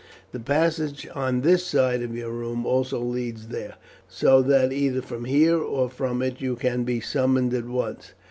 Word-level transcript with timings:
The 0.31 0.39
passage 0.39 1.07
on 1.13 1.41
this 1.41 1.63
side 1.63 2.01
of 2.01 2.15
your 2.15 2.31
room 2.31 2.65
also 2.65 2.99
leads 2.99 3.49
there, 3.49 3.75
so 4.09 4.41
that 4.41 4.73
either 4.73 4.99
from 5.03 5.25
here 5.25 5.59
or 5.59 5.91
from 5.91 6.23
it 6.23 6.41
you 6.41 6.55
can 6.55 6.83
be 6.83 6.99
summoned 6.99 7.53
at 7.53 7.67
once. 7.67 8.13